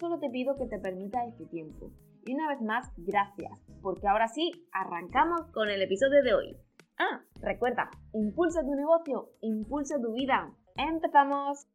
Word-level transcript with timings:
solo 0.00 0.18
te 0.18 0.30
pido 0.30 0.56
que 0.56 0.66
te 0.66 0.78
permitas 0.78 1.28
este 1.28 1.44
tiempo. 1.46 1.92
Y 2.24 2.34
una 2.34 2.48
vez 2.48 2.62
más, 2.62 2.90
gracias, 2.96 3.52
porque 3.82 4.08
ahora 4.08 4.28
sí, 4.28 4.50
arrancamos 4.72 5.42
con 5.52 5.68
el 5.68 5.82
episodio 5.82 6.22
de 6.22 6.34
hoy. 6.34 6.56
Ah, 6.98 7.22
recuerda, 7.40 7.90
impulsa 8.14 8.62
tu 8.62 8.74
negocio, 8.74 9.30
impulsa 9.42 10.00
tu 10.00 10.14
vida. 10.14 10.52
¡Empezamos! 10.76 11.66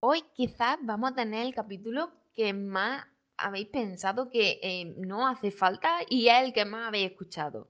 Hoy 0.00 0.22
quizás 0.34 0.76
vamos 0.82 1.12
a 1.12 1.14
tener 1.14 1.46
el 1.46 1.54
capítulo 1.54 2.10
que 2.34 2.52
más 2.52 3.06
habéis 3.38 3.68
pensado 3.68 4.30
que 4.30 4.60
eh, 4.62 4.94
no 4.98 5.26
hace 5.26 5.50
falta 5.50 6.00
y 6.08 6.28
es 6.28 6.42
el 6.42 6.52
que 6.52 6.66
más 6.66 6.88
habéis 6.88 7.10
escuchado. 7.10 7.68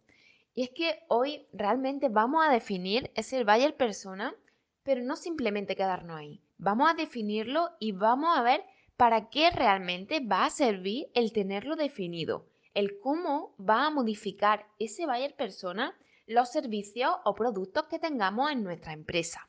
Y 0.55 0.65
es 0.65 0.71
que 0.71 1.05
hoy 1.09 1.47
realmente 1.53 2.09
vamos 2.09 2.45
a 2.45 2.53
definir 2.53 3.11
ese 3.15 3.45
buyer 3.45 3.77
persona, 3.77 4.35
pero 4.83 5.03
no 5.03 5.17
simplemente 5.17 5.77
quedarnos 5.77 6.17
ahí. 6.17 6.44
Vamos 6.59 6.91
a 6.91 6.95
definirlo 6.95 7.71
y 7.79 7.93
vamos 7.93 8.37
a 8.37 8.43
ver 8.43 8.65
para 8.97 9.29
qué 9.29 9.51
realmente 9.51 10.21
va 10.21 10.45
a 10.45 10.51
servir 10.51 11.09
el 11.15 11.33
tenerlo 11.33 11.77
definido, 11.77 12.47
el 12.75 12.99
cómo 13.01 13.55
va 13.59 13.87
a 13.87 13.91
modificar 13.91 14.67
ese 14.79 15.07
buyer 15.07 15.35
persona 15.35 15.97
los 16.27 16.51
servicios 16.51 17.11
o 17.25 17.35
productos 17.35 17.85
que 17.85 17.99
tengamos 17.99 18.51
en 18.51 18.63
nuestra 18.63 18.93
empresa. 18.93 19.49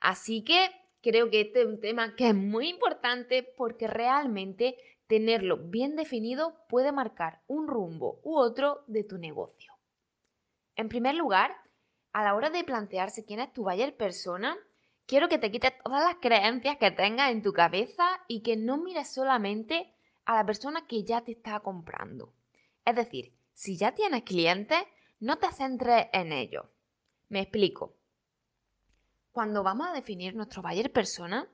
Así 0.00 0.44
que 0.44 0.70
creo 1.02 1.30
que 1.30 1.42
este 1.42 1.62
es 1.62 1.66
un 1.66 1.80
tema 1.80 2.14
que 2.16 2.28
es 2.28 2.34
muy 2.34 2.68
importante 2.68 3.42
porque 3.42 3.86
realmente 3.86 4.76
tenerlo 5.06 5.58
bien 5.58 5.96
definido 5.96 6.54
puede 6.68 6.92
marcar 6.92 7.42
un 7.46 7.68
rumbo 7.68 8.20
u 8.22 8.36
otro 8.36 8.84
de 8.86 9.04
tu 9.04 9.18
negocio. 9.18 9.72
En 10.74 10.88
primer 10.88 11.14
lugar, 11.14 11.56
a 12.12 12.24
la 12.24 12.34
hora 12.34 12.50
de 12.50 12.64
plantearse 12.64 13.24
quién 13.24 13.40
es 13.40 13.52
tu 13.52 13.62
buyer 13.62 13.96
persona, 13.96 14.56
quiero 15.06 15.28
que 15.28 15.38
te 15.38 15.50
quites 15.50 15.72
todas 15.82 16.04
las 16.04 16.16
creencias 16.16 16.76
que 16.76 16.90
tengas 16.90 17.30
en 17.30 17.42
tu 17.42 17.52
cabeza 17.52 18.04
y 18.28 18.42
que 18.42 18.56
no 18.56 18.76
mires 18.76 19.08
solamente 19.08 19.92
a 20.24 20.36
la 20.36 20.46
persona 20.46 20.86
que 20.86 21.04
ya 21.04 21.22
te 21.22 21.32
está 21.32 21.60
comprando. 21.60 22.32
Es 22.84 22.96
decir, 22.96 23.32
si 23.54 23.76
ya 23.76 23.94
tienes 23.94 24.24
clientes, 24.24 24.78
no 25.20 25.38
te 25.38 25.50
centres 25.52 26.06
en 26.12 26.32
ellos. 26.32 26.66
Me 27.28 27.40
explico. 27.40 27.96
Cuando 29.32 29.62
vamos 29.62 29.88
a 29.88 29.92
definir 29.92 30.34
nuestro 30.34 30.62
buyer 30.62 30.92
persona, 30.92 31.48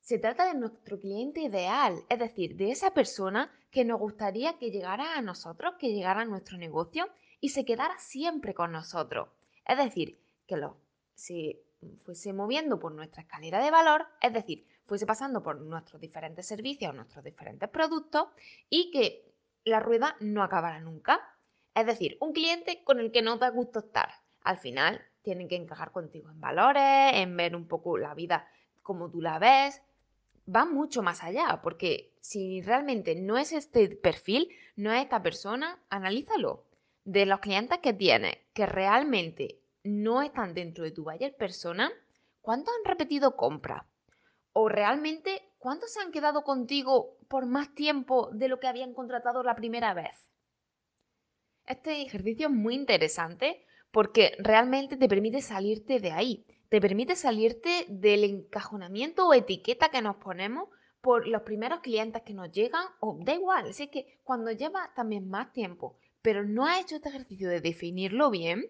se 0.00 0.18
trata 0.18 0.46
de 0.46 0.54
nuestro 0.58 1.00
cliente 1.00 1.40
ideal, 1.40 2.04
es 2.08 2.18
decir, 2.18 2.56
de 2.56 2.70
esa 2.70 2.92
persona 2.92 3.50
que 3.70 3.84
nos 3.84 3.98
gustaría 3.98 4.56
que 4.58 4.70
llegara 4.70 5.16
a 5.16 5.22
nosotros, 5.22 5.74
que 5.78 5.92
llegara 5.92 6.22
a 6.22 6.24
nuestro 6.24 6.58
negocio 6.58 7.08
y 7.40 7.50
se 7.50 7.64
quedara 7.64 7.98
siempre 7.98 8.54
con 8.54 8.72
nosotros. 8.72 9.28
Es 9.66 9.76
decir, 9.76 10.20
que 10.46 10.56
lo, 10.56 10.76
se 11.14 11.60
fuese 12.04 12.32
moviendo 12.32 12.78
por 12.78 12.92
nuestra 12.92 13.22
escalera 13.22 13.62
de 13.62 13.70
valor, 13.70 14.06
es 14.20 14.32
decir, 14.32 14.66
fuese 14.86 15.06
pasando 15.06 15.42
por 15.42 15.60
nuestros 15.60 16.00
diferentes 16.00 16.46
servicios, 16.46 16.94
nuestros 16.94 17.24
diferentes 17.24 17.68
productos 17.68 18.28
y 18.70 18.90
que 18.90 19.24
la 19.64 19.80
rueda 19.80 20.16
no 20.20 20.42
acabara 20.42 20.80
nunca. 20.80 21.20
Es 21.74 21.86
decir, 21.86 22.16
un 22.20 22.32
cliente 22.32 22.82
con 22.84 23.00
el 23.00 23.12
que 23.12 23.22
no 23.22 23.38
te 23.38 23.50
gusta 23.50 23.80
estar. 23.80 24.08
Al 24.42 24.58
final, 24.58 25.04
tienen 25.22 25.48
que 25.48 25.56
encajar 25.56 25.90
contigo 25.90 26.30
en 26.30 26.40
valores, 26.40 27.14
en 27.14 27.36
ver 27.36 27.56
un 27.56 27.66
poco 27.66 27.98
la 27.98 28.14
vida 28.14 28.48
como 28.82 29.10
tú 29.10 29.20
la 29.20 29.38
ves. 29.40 29.82
Va 30.48 30.64
mucho 30.64 31.02
más 31.02 31.24
allá, 31.24 31.60
porque 31.62 32.14
si 32.20 32.62
realmente 32.62 33.16
no 33.16 33.36
es 33.36 33.52
este 33.52 33.88
perfil, 33.88 34.48
no 34.76 34.92
es 34.92 35.02
esta 35.02 35.22
persona, 35.22 35.80
analízalo. 35.90 36.64
De 37.04 37.26
los 37.26 37.40
clientes 37.40 37.78
que 37.78 37.92
tienes 37.92 38.36
que 38.52 38.66
realmente 38.66 39.60
no 39.86 40.22
están 40.22 40.54
dentro 40.54 40.84
de 40.84 40.90
tu 40.90 41.04
buyer 41.04 41.34
persona, 41.36 41.90
¿cuántos 42.40 42.74
han 42.76 42.84
repetido 42.84 43.36
compra? 43.36 43.86
O 44.52 44.68
realmente, 44.68 45.52
¿cuántos 45.58 45.92
se 45.92 46.00
han 46.00 46.12
quedado 46.12 46.42
contigo 46.42 47.16
por 47.28 47.46
más 47.46 47.74
tiempo 47.74 48.30
de 48.32 48.48
lo 48.48 48.60
que 48.60 48.68
habían 48.68 48.94
contratado 48.94 49.42
la 49.42 49.56
primera 49.56 49.94
vez? 49.94 50.26
Este 51.66 52.02
ejercicio 52.02 52.46
es 52.46 52.52
muy 52.52 52.74
interesante 52.74 53.64
porque 53.90 54.36
realmente 54.38 54.96
te 54.96 55.08
permite 55.08 55.40
salirte 55.42 56.00
de 56.00 56.12
ahí, 56.12 56.46
te 56.68 56.80
permite 56.80 57.16
salirte 57.16 57.86
del 57.88 58.24
encajonamiento 58.24 59.26
o 59.26 59.34
etiqueta 59.34 59.88
que 59.88 60.02
nos 60.02 60.16
ponemos 60.16 60.68
por 61.00 61.26
los 61.28 61.42
primeros 61.42 61.80
clientes 61.80 62.22
que 62.22 62.34
nos 62.34 62.50
llegan, 62.50 62.84
o 63.00 63.18
da 63.22 63.34
igual, 63.34 63.68
es 63.68 63.76
que 63.90 64.18
cuando 64.24 64.50
lleva 64.50 64.92
también 64.96 65.28
más 65.28 65.52
tiempo, 65.52 65.96
pero 66.20 66.44
no 66.44 66.66
has 66.66 66.80
hecho 66.80 66.96
este 66.96 67.10
ejercicio 67.10 67.48
de 67.48 67.60
definirlo 67.60 68.30
bien, 68.30 68.64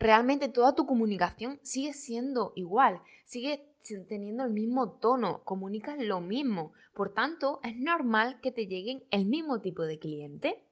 realmente 0.00 0.48
toda 0.48 0.74
tu 0.74 0.86
comunicación 0.86 1.60
sigue 1.62 1.92
siendo 1.92 2.52
igual, 2.56 3.00
sigue 3.26 3.66
teniendo 4.08 4.44
el 4.44 4.50
mismo 4.50 4.92
tono, 4.92 5.44
comunicas 5.44 5.98
lo 5.98 6.20
mismo, 6.20 6.72
por 6.94 7.12
tanto 7.12 7.60
es 7.62 7.76
normal 7.76 8.40
que 8.40 8.50
te 8.50 8.66
lleguen 8.66 9.04
el 9.10 9.26
mismo 9.26 9.60
tipo 9.60 9.82
de 9.82 9.98
cliente. 9.98 10.64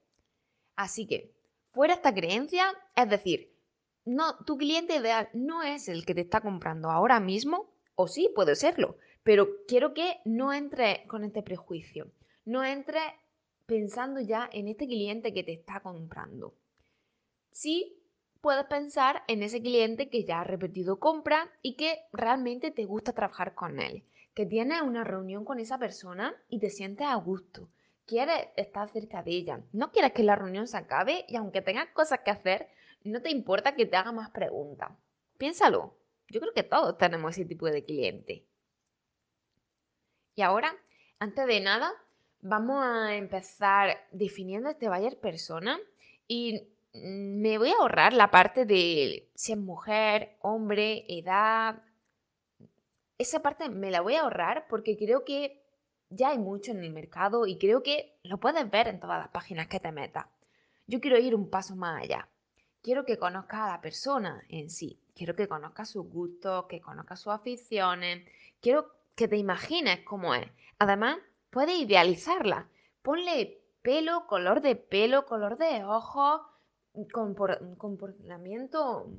Así 0.76 1.06
que, 1.06 1.32
fuera 1.72 1.94
esta 1.94 2.14
creencia, 2.14 2.66
es 2.96 3.08
decir, 3.08 3.52
no, 4.04 4.36
tu 4.46 4.56
cliente 4.56 4.96
ideal 4.96 5.28
no 5.34 5.62
es 5.62 5.88
el 5.88 6.06
que 6.06 6.14
te 6.14 6.22
está 6.22 6.40
comprando 6.40 6.90
ahora 6.90 7.20
mismo, 7.20 7.70
o 7.96 8.08
sí, 8.08 8.30
puede 8.34 8.56
serlo, 8.56 8.96
pero 9.22 9.48
quiero 9.66 9.92
que 9.92 10.20
no 10.24 10.54
entre 10.54 11.06
con 11.06 11.24
este 11.24 11.42
prejuicio, 11.42 12.10
no 12.46 12.64
entre 12.64 13.00
pensando 13.66 14.20
ya 14.20 14.48
en 14.50 14.68
este 14.68 14.86
cliente 14.86 15.34
que 15.34 15.44
te 15.44 15.52
está 15.52 15.80
comprando. 15.80 16.54
Sí, 17.52 17.98
puedes 18.40 18.64
pensar 18.66 19.22
en 19.28 19.42
ese 19.42 19.60
cliente 19.60 20.08
que 20.08 20.24
ya 20.24 20.40
ha 20.40 20.44
repetido 20.44 20.98
compra 20.98 21.50
y 21.62 21.76
que 21.76 21.98
realmente 22.12 22.70
te 22.70 22.84
gusta 22.84 23.12
trabajar 23.12 23.54
con 23.54 23.80
él, 23.80 24.04
que 24.34 24.46
tienes 24.46 24.82
una 24.82 25.04
reunión 25.04 25.44
con 25.44 25.58
esa 25.58 25.78
persona 25.78 26.34
y 26.48 26.58
te 26.60 26.70
sientes 26.70 27.06
a 27.06 27.14
gusto, 27.16 27.68
quieres 28.06 28.48
estar 28.56 28.88
cerca 28.88 29.22
de 29.22 29.32
ella, 29.32 29.60
no 29.72 29.92
quieres 29.92 30.12
que 30.12 30.22
la 30.22 30.36
reunión 30.36 30.66
se 30.66 30.78
acabe 30.78 31.24
y 31.28 31.36
aunque 31.36 31.62
tengas 31.62 31.88
cosas 31.90 32.20
que 32.20 32.30
hacer, 32.30 32.68
no 33.04 33.20
te 33.20 33.30
importa 33.30 33.74
que 33.74 33.86
te 33.86 33.96
haga 33.96 34.12
más 34.12 34.30
preguntas. 34.30 34.90
Piénsalo. 35.36 35.94
Yo 36.28 36.40
creo 36.40 36.52
que 36.52 36.62
todos 36.62 36.98
tenemos 36.98 37.32
ese 37.32 37.46
tipo 37.46 37.66
de 37.66 37.84
cliente. 37.84 38.44
Y 40.34 40.42
ahora, 40.42 40.76
antes 41.18 41.46
de 41.46 41.60
nada, 41.60 41.92
vamos 42.40 42.84
a 42.84 43.16
empezar 43.16 43.96
definiendo 44.12 44.68
este 44.68 44.88
buyer 44.88 45.18
persona 45.18 45.78
y 46.26 46.68
me 47.02 47.58
voy 47.58 47.70
a 47.70 47.76
ahorrar 47.80 48.12
la 48.12 48.30
parte 48.30 48.64
de 48.64 49.30
si 49.34 49.52
es 49.52 49.58
mujer, 49.58 50.36
hombre, 50.40 51.04
edad. 51.08 51.82
Esa 53.18 53.40
parte 53.40 53.68
me 53.68 53.90
la 53.90 54.00
voy 54.00 54.14
a 54.14 54.22
ahorrar 54.22 54.66
porque 54.68 54.96
creo 54.96 55.24
que 55.24 55.62
ya 56.10 56.30
hay 56.30 56.38
mucho 56.38 56.72
en 56.72 56.84
el 56.84 56.92
mercado 56.92 57.46
y 57.46 57.58
creo 57.58 57.82
que 57.82 58.18
lo 58.22 58.38
puedes 58.38 58.70
ver 58.70 58.88
en 58.88 59.00
todas 59.00 59.18
las 59.18 59.28
páginas 59.28 59.68
que 59.68 59.80
te 59.80 59.92
metas. 59.92 60.26
Yo 60.86 61.00
quiero 61.00 61.18
ir 61.18 61.34
un 61.34 61.50
paso 61.50 61.76
más 61.76 62.02
allá 62.02 62.28
quiero 62.82 63.04
que 63.04 63.18
conozcas 63.18 63.60
a 63.60 63.72
la 63.72 63.80
persona 63.80 64.42
en 64.48 64.70
sí, 64.70 64.98
quiero 65.14 65.34
que 65.34 65.48
conozcas 65.48 65.90
sus 65.90 66.06
gustos, 66.08 66.66
que 66.68 66.80
conozcas 66.80 67.20
sus 67.20 67.32
aficiones, 67.32 68.26
quiero 68.60 68.90
que 69.14 69.28
te 69.28 69.36
imagines 69.36 70.00
cómo 70.04 70.34
es. 70.34 70.48
Además, 70.78 71.18
puedes 71.50 71.78
idealizarla. 71.78 72.68
Ponle 73.02 73.60
pelo, 73.82 74.26
color 74.26 74.60
de 74.60 74.76
pelo, 74.76 75.26
color 75.26 75.58
de 75.58 75.84
ojos, 75.84 76.40
comportamiento, 77.12 79.10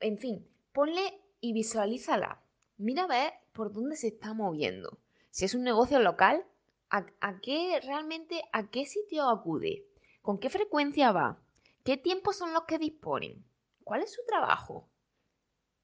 en 0.00 0.18
fin, 0.18 0.48
ponle 0.72 1.20
y 1.40 1.52
visualízala. 1.52 2.42
Mira 2.76 3.04
a 3.04 3.06
ver 3.06 3.32
por 3.52 3.72
dónde 3.72 3.96
se 3.96 4.08
está 4.08 4.34
moviendo. 4.34 4.98
Si 5.30 5.44
es 5.44 5.54
un 5.54 5.62
negocio 5.62 5.98
local, 6.00 6.44
¿a, 6.90 7.40
qué 7.40 7.80
realmente, 7.82 8.42
a 8.52 8.68
qué 8.70 8.86
sitio 8.86 9.28
acude? 9.28 9.86
¿Con 10.20 10.38
qué 10.38 10.50
frecuencia 10.50 11.12
va? 11.12 11.40
¿Qué 11.84 11.96
tiempos 11.96 12.36
son 12.36 12.52
los 12.52 12.64
que 12.64 12.78
disponen? 12.78 13.44
¿Cuál 13.84 14.02
es 14.02 14.12
su 14.12 14.22
trabajo? 14.26 14.88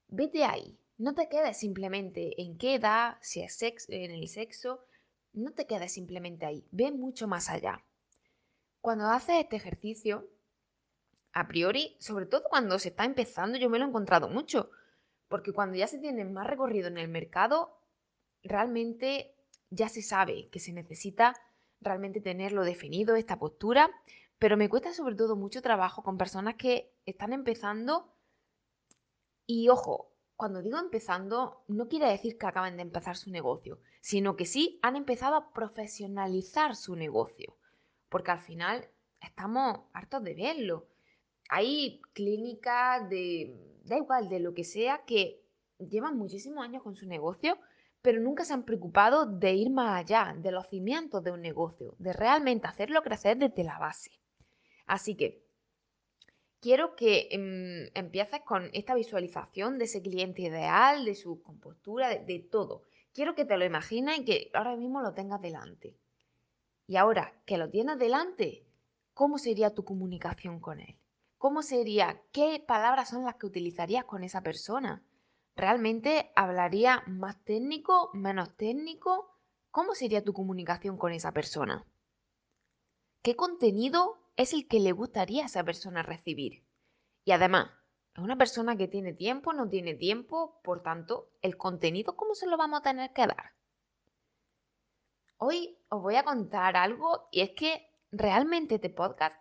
Vete 0.07 0.43
ahí. 0.43 0.77
No 0.97 1.15
te 1.15 1.29
quedes 1.29 1.57
simplemente 1.57 2.41
en 2.41 2.57
qué 2.57 2.75
edad, 2.75 3.17
si 3.21 3.41
es 3.41 3.55
sexo, 3.55 3.91
en 3.91 4.11
el 4.11 4.27
sexo. 4.27 4.85
No 5.33 5.51
te 5.51 5.65
quedes 5.65 5.93
simplemente 5.93 6.45
ahí. 6.45 6.65
Ve 6.71 6.91
mucho 6.91 7.27
más 7.27 7.49
allá. 7.49 7.83
Cuando 8.81 9.05
haces 9.07 9.37
este 9.41 9.55
ejercicio, 9.55 10.27
a 11.39 11.47
priori, 11.47 11.95
sobre 11.99 12.25
todo 12.25 12.43
cuando 12.49 12.77
se 12.79 12.89
está 12.89 13.05
empezando, 13.05 13.57
yo 13.57 13.69
me 13.69 13.79
lo 13.79 13.85
he 13.85 13.87
encontrado 13.87 14.27
mucho. 14.27 14.71
Porque 15.29 15.53
cuando 15.53 15.77
ya 15.77 15.87
se 15.87 15.99
tiene 15.99 16.25
más 16.25 16.47
recorrido 16.47 16.87
en 16.87 16.97
el 16.97 17.07
mercado, 17.07 17.79
realmente 18.43 19.35
ya 19.69 19.87
se 19.87 20.01
sabe 20.01 20.49
que 20.49 20.59
se 20.59 20.73
necesita 20.73 21.35
realmente 21.79 22.19
tenerlo 22.19 22.63
definido, 22.63 23.15
esta 23.15 23.39
postura, 23.39 23.89
pero 24.37 24.57
me 24.57 24.67
cuesta 24.67 24.93
sobre 24.93 25.15
todo 25.15 25.37
mucho 25.37 25.61
trabajo 25.61 26.03
con 26.03 26.17
personas 26.17 26.55
que 26.55 26.93
están 27.05 27.31
empezando 27.31 28.13
y 29.45 29.69
ojo, 29.69 30.13
cuando 30.35 30.61
digo 30.61 30.77
empezando, 30.77 31.63
no 31.67 31.87
quiere 31.87 32.07
decir 32.07 32.37
que 32.37 32.47
acaben 32.47 32.75
de 32.75 32.81
empezar 32.81 33.15
su 33.15 33.31
negocio, 33.31 33.79
sino 34.01 34.35
que 34.35 34.45
sí 34.45 34.77
han 34.81 34.97
empezado 34.97 35.35
a 35.35 35.53
profesionalizar 35.53 36.75
su 36.75 36.95
negocio, 36.97 37.57
porque 38.09 38.31
al 38.31 38.39
final 38.41 38.89
estamos 39.21 39.81
hartos 39.93 40.23
de 40.23 40.33
verlo. 40.33 40.88
Hay 41.49 42.01
clínicas 42.13 43.09
de, 43.09 43.55
da 43.83 43.97
igual, 43.97 44.29
de 44.29 44.39
lo 44.39 44.53
que 44.53 44.63
sea, 44.63 45.03
que 45.05 45.43
llevan 45.79 46.17
muchísimos 46.17 46.63
años 46.63 46.83
con 46.83 46.95
su 46.95 47.07
negocio, 47.07 47.57
pero 48.01 48.21
nunca 48.21 48.45
se 48.45 48.53
han 48.53 48.63
preocupado 48.63 49.25
de 49.25 49.53
ir 49.53 49.69
más 49.71 49.99
allá, 49.99 50.35
de 50.37 50.51
los 50.51 50.67
cimientos 50.67 51.23
de 51.23 51.31
un 51.31 51.41
negocio, 51.41 51.95
de 51.97 52.13
realmente 52.13 52.67
hacerlo 52.67 53.01
crecer 53.01 53.37
desde 53.37 53.63
la 53.63 53.77
base. 53.79 54.11
Así 54.85 55.15
que 55.15 55.43
quiero 56.61 56.95
que 56.95 57.27
em, 57.31 57.89
empieces 57.93 58.41
con 58.41 58.69
esta 58.73 58.95
visualización 58.95 59.77
de 59.77 59.85
ese 59.85 60.01
cliente 60.01 60.43
ideal, 60.43 61.03
de 61.05 61.15
su 61.15 61.41
compostura, 61.41 62.09
de, 62.09 62.39
todo. 62.39 62.83
Quiero 63.13 63.35
que 63.35 63.45
te 63.45 63.57
lo 63.57 63.65
imagines 63.65 64.19
y 64.19 64.25
que 64.25 64.51
ahora 64.53 64.75
mismo 64.75 65.01
lo 65.01 65.13
tengas 65.13 65.41
delante. 65.41 65.97
Y 66.87 66.95
ahora 66.95 67.33
que 67.45 67.57
lo 67.57 67.69
tienes 67.69 67.99
delante, 67.99 68.65
¿cómo 69.13 69.37
sería 69.37 69.73
tu 69.73 69.83
comunicación 69.83 70.59
con 70.59 70.79
él? 70.79 70.97
¿Cómo 71.39 71.61
sería? 71.63 72.21
¿Qué 72.33 72.61
palabras 72.67 73.11
son 73.11 73.23
las 73.23 73.35
que 73.35 73.45
utilizarías 73.45 74.03
con 74.03 74.25
esa 74.25 74.43
persona? 74.43 75.01
¿Realmente 75.55 76.33
hablaría 76.35 77.01
más 77.07 77.41
técnico, 77.45 78.11
menos 78.13 78.57
técnico? 78.57 79.37
¿Cómo 79.71 79.95
sería 79.95 80.21
tu 80.21 80.33
comunicación 80.33 80.97
con 80.97 81.13
esa 81.13 81.31
persona? 81.31 81.85
¿Qué 83.23 83.37
contenido 83.37 84.17
es 84.35 84.51
el 84.51 84.67
que 84.67 84.81
le 84.81 84.91
gustaría 84.91 85.43
a 85.43 85.45
esa 85.45 85.63
persona 85.63 86.03
recibir? 86.03 86.65
Y 87.23 87.31
además, 87.31 87.71
¿es 88.15 88.21
una 88.21 88.37
persona 88.37 88.75
que 88.75 88.89
tiene 88.89 89.13
tiempo, 89.13 89.53
no 89.53 89.69
tiene 89.69 89.93
tiempo? 89.93 90.59
Por 90.61 90.83
tanto, 90.83 91.31
¿el 91.41 91.55
contenido 91.55 92.17
cómo 92.17 92.35
se 92.35 92.47
lo 92.47 92.57
vamos 92.57 92.81
a 92.81 92.83
tener 92.83 93.13
que 93.13 93.27
dar? 93.27 93.53
Hoy 95.37 95.77
os 95.87 96.01
voy 96.01 96.17
a 96.17 96.25
contar 96.25 96.75
algo 96.75 97.29
y 97.31 97.39
es 97.39 97.51
que 97.51 97.95
realmente 98.11 98.75
este 98.75 98.89
podcast 98.89 99.37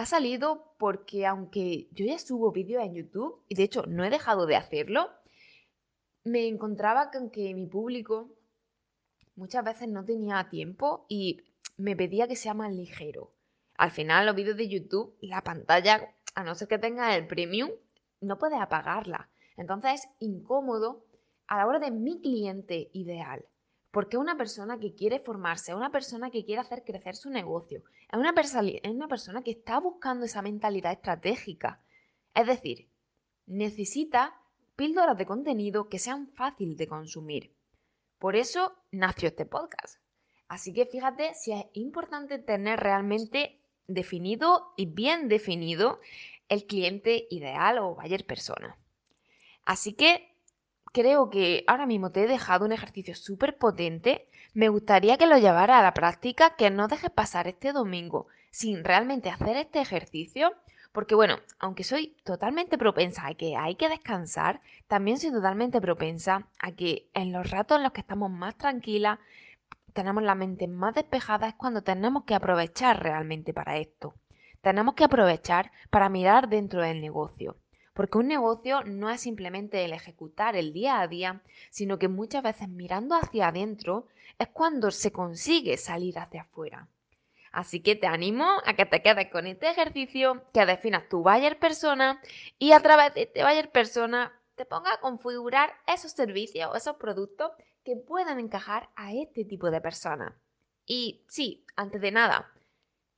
ha 0.00 0.06
salido 0.06 0.74
porque 0.78 1.26
aunque 1.26 1.88
yo 1.92 2.06
ya 2.06 2.18
subo 2.18 2.52
vídeos 2.52 2.82
en 2.82 2.94
YouTube 2.94 3.44
y 3.48 3.54
de 3.54 3.64
hecho 3.64 3.82
no 3.86 4.02
he 4.02 4.08
dejado 4.08 4.46
de 4.46 4.56
hacerlo, 4.56 5.10
me 6.24 6.48
encontraba 6.48 7.10
con 7.10 7.28
que 7.28 7.52
mi 7.52 7.66
público 7.66 8.30
muchas 9.36 9.62
veces 9.62 9.88
no 9.88 10.02
tenía 10.06 10.48
tiempo 10.48 11.04
y 11.10 11.42
me 11.76 11.96
pedía 11.96 12.26
que 12.28 12.34
sea 12.34 12.54
más 12.54 12.72
ligero. 12.72 13.34
Al 13.76 13.90
final, 13.90 14.24
los 14.24 14.34
vídeos 14.34 14.56
de 14.56 14.70
YouTube, 14.70 15.18
la 15.20 15.42
pantalla, 15.42 16.14
a 16.34 16.44
no 16.44 16.54
ser 16.54 16.68
que 16.68 16.78
tenga 16.78 17.14
el 17.14 17.26
premium, 17.26 17.70
no 18.22 18.38
puedes 18.38 18.58
apagarla. 18.58 19.28
Entonces 19.58 20.04
es 20.04 20.08
incómodo 20.18 21.04
a 21.46 21.58
la 21.58 21.66
hora 21.66 21.78
de 21.78 21.90
mi 21.90 22.22
cliente 22.22 22.88
ideal. 22.94 23.44
Porque 23.90 24.16
es 24.16 24.20
una 24.20 24.36
persona 24.36 24.78
que 24.78 24.94
quiere 24.94 25.18
formarse, 25.18 25.72
es 25.72 25.76
una 25.76 25.90
persona 25.90 26.30
que 26.30 26.44
quiere 26.44 26.60
hacer 26.60 26.84
crecer 26.84 27.16
su 27.16 27.30
negocio, 27.30 27.82
es 28.10 28.18
una, 28.18 28.32
es 28.32 28.90
una 28.90 29.08
persona 29.08 29.42
que 29.42 29.50
está 29.50 29.80
buscando 29.80 30.26
esa 30.26 30.42
mentalidad 30.42 30.92
estratégica. 30.92 31.82
Es 32.34 32.46
decir, 32.46 32.88
necesita 33.46 34.40
píldoras 34.76 35.18
de 35.18 35.26
contenido 35.26 35.88
que 35.88 35.98
sean 35.98 36.28
fácil 36.28 36.76
de 36.76 36.86
consumir. 36.86 37.52
Por 38.18 38.36
eso 38.36 38.76
nació 38.92 39.28
este 39.28 39.46
podcast. 39.46 39.96
Así 40.46 40.72
que 40.72 40.86
fíjate 40.86 41.34
si 41.34 41.52
es 41.52 41.64
importante 41.72 42.38
tener 42.38 42.80
realmente 42.80 43.60
definido 43.86 44.72
y 44.76 44.86
bien 44.86 45.28
definido 45.28 46.00
el 46.48 46.66
cliente 46.66 47.26
ideal 47.30 47.78
o 47.78 47.94
buyer 47.94 48.24
persona. 48.26 48.76
Así 49.64 49.94
que 49.94 50.29
creo 50.92 51.30
que 51.30 51.64
ahora 51.66 51.86
mismo 51.86 52.10
te 52.10 52.24
he 52.24 52.26
dejado 52.26 52.64
un 52.64 52.72
ejercicio 52.72 53.14
súper 53.14 53.56
potente. 53.58 54.28
Me 54.54 54.68
gustaría 54.68 55.16
que 55.18 55.26
lo 55.26 55.38
llevara 55.38 55.78
a 55.78 55.82
la 55.82 55.94
práctica, 55.94 56.56
que 56.56 56.70
no 56.70 56.88
dejes 56.88 57.10
pasar 57.10 57.46
este 57.48 57.72
domingo 57.72 58.26
sin 58.50 58.84
realmente 58.84 59.30
hacer 59.30 59.56
este 59.56 59.80
ejercicio 59.80 60.52
porque 60.92 61.14
bueno, 61.14 61.38
aunque 61.60 61.84
soy 61.84 62.16
totalmente 62.24 62.76
propensa 62.76 63.26
a 63.26 63.34
que 63.34 63.56
hay 63.56 63.76
que 63.76 63.88
descansar, 63.88 64.60
también 64.88 65.18
soy 65.18 65.30
totalmente 65.30 65.80
propensa 65.80 66.48
a 66.58 66.72
que 66.72 67.08
en 67.14 67.32
los 67.32 67.50
ratos 67.50 67.76
en 67.76 67.84
los 67.84 67.92
que 67.92 68.00
estamos 68.00 68.30
más 68.30 68.56
tranquilas, 68.56 69.18
tenemos 69.92 70.22
la 70.22 70.34
mente 70.34 70.66
más 70.66 70.94
despejada, 70.94 71.48
es 71.48 71.54
cuando 71.54 71.82
tenemos 71.82 72.24
que 72.24 72.34
aprovechar 72.34 73.02
realmente 73.02 73.52
para 73.52 73.78
esto. 73.78 74.14
Tenemos 74.62 74.94
que 74.94 75.04
aprovechar 75.04 75.70
para 75.90 76.08
mirar 76.08 76.48
dentro 76.48 76.82
del 76.82 77.00
negocio. 77.00 77.56
Porque 77.92 78.18
un 78.18 78.28
negocio 78.28 78.82
no 78.84 79.10
es 79.10 79.20
simplemente 79.20 79.84
el 79.84 79.92
ejecutar 79.92 80.56
el 80.56 80.72
día 80.72 81.00
a 81.00 81.08
día, 81.08 81.42
sino 81.70 81.98
que 81.98 82.08
muchas 82.08 82.42
veces 82.42 82.68
mirando 82.68 83.14
hacia 83.14 83.48
adentro 83.48 84.06
es 84.38 84.48
cuando 84.48 84.90
se 84.90 85.12
consigue 85.12 85.76
salir 85.76 86.18
hacia 86.18 86.42
afuera. 86.42 86.88
Así 87.52 87.80
que 87.80 87.96
te 87.96 88.06
animo 88.06 88.46
a 88.64 88.74
que 88.74 88.86
te 88.86 89.02
quedes 89.02 89.28
con 89.30 89.46
este 89.46 89.68
ejercicio, 89.68 90.44
que 90.52 90.66
definas 90.66 91.08
tu 91.08 91.22
buyer 91.22 91.58
persona 91.58 92.20
y 92.58 92.72
a 92.72 92.80
través 92.80 93.14
de 93.14 93.22
este 93.22 93.42
buyer 93.42 93.70
persona 93.70 94.32
te 94.54 94.64
ponga 94.64 94.94
a 94.94 95.00
configurar 95.00 95.72
esos 95.86 96.12
servicios 96.12 96.70
o 96.70 96.76
esos 96.76 96.96
productos 96.96 97.50
que 97.84 97.96
puedan 97.96 98.38
encajar 98.38 98.88
a 98.94 99.12
este 99.12 99.44
tipo 99.44 99.70
de 99.70 99.80
persona. 99.80 100.36
Y 100.86 101.24
sí, 101.28 101.64
antes 101.76 102.00
de 102.00 102.12
nada, 102.12 102.52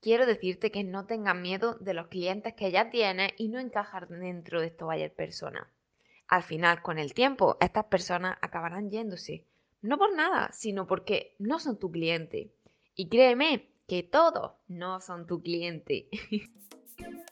quiero 0.02 0.26
decirte 0.26 0.70
que 0.70 0.84
no 0.84 1.06
tengas 1.06 1.36
miedo 1.36 1.76
de 1.76 1.94
los 1.94 2.08
clientes 2.08 2.54
que 2.54 2.72
ya 2.72 2.90
tienes 2.90 3.32
y 3.38 3.48
no 3.48 3.60
encajar 3.60 4.08
dentro 4.08 4.60
de 4.60 4.66
estos 4.66 4.86
buyer 4.86 5.14
persona. 5.14 5.72
Al 6.26 6.42
final, 6.42 6.82
con 6.82 6.98
el 6.98 7.14
tiempo, 7.14 7.56
estas 7.60 7.84
personas 7.84 8.36
acabarán 8.42 8.90
yéndose. 8.90 9.46
No 9.80 9.98
por 9.98 10.14
nada, 10.14 10.50
sino 10.52 10.86
porque 10.86 11.34
no 11.38 11.58
son 11.58 11.78
tu 11.78 11.90
cliente. 11.90 12.52
Y 12.94 13.08
créeme 13.08 13.68
que 13.86 14.02
todos 14.02 14.52
no 14.68 15.00
son 15.00 15.26
tu 15.26 15.40
cliente. 15.40 16.08